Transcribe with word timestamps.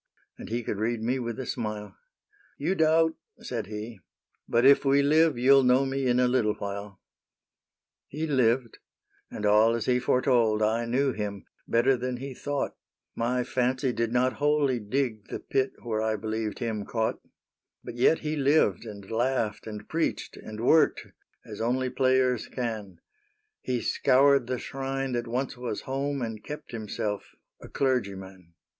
And 0.39 0.49
he 0.49 0.63
could 0.63 0.79
read 0.79 1.03
me 1.03 1.19
with 1.19 1.39
a 1.39 1.45
smile: 1.45 1.95
SAINTE 2.57 2.69
NITOUCHE 2.69 2.69
1 2.69 2.69
5 2.69 2.69
5 2.69 2.69
You 2.69 2.75
doubt/* 2.75 3.45
said 3.45 3.67
he," 3.67 3.99
but 4.49 4.65
if 4.65 4.83
we 4.83 5.03
live 5.03 5.37
You 5.37 5.51
'11 5.51 5.67
know 5.67 5.85
me 5.85 6.07
in 6.07 6.19
a 6.19 6.27
little 6.27 6.55
while." 6.55 6.99
He 8.07 8.25
lived; 8.25 8.79
and 9.29 9.45
all 9.45 9.75
as 9.75 9.85
he 9.85 9.99
foretold, 9.99 10.63
I 10.63 10.85
knew 10.85 11.11
him— 11.13 11.45
better 11.67 11.95
than 11.95 12.17
he 12.17 12.33
thought: 12.33 12.75
My 13.13 13.43
fancy 13.43 13.93
did 13.93 14.11
not 14.11 14.33
wholly 14.41 14.79
dig 14.79 15.27
The 15.27 15.39
pit 15.39 15.73
where 15.83 16.01
I 16.01 16.15
believed 16.15 16.57
him 16.57 16.83
caught* 16.83 17.19
But 17.83 17.95
yet 17.95 18.21
he 18.21 18.35
lived 18.35 18.85
and 18.85 19.07
laughed, 19.11 19.67
and 19.67 19.87
preached, 19.87 20.35
And 20.35 20.61
worked— 20.61 21.05
as 21.45 21.61
only 21.61 21.91
players 21.91 22.47
can: 22.47 22.97
He 23.61 23.81
scoured 23.81 24.47
the 24.47 24.57
shrine 24.57 25.11
that 25.11 25.27
once 25.27 25.55
was 25.55 25.81
home 25.81 26.23
And 26.23 26.43
kept 26.43 26.71
himself 26.71 27.35
a 27.61 27.67
clergyman. 27.69 28.55